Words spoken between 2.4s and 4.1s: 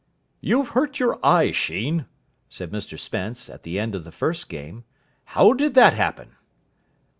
said Mr Spence, at the end of